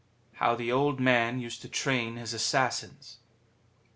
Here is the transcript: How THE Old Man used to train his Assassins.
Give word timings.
How 0.37 0.55
THE 0.55 0.71
Old 0.71 0.99
Man 0.99 1.39
used 1.39 1.61
to 1.61 1.69
train 1.69 2.15
his 2.15 2.33
Assassins. 2.33 3.17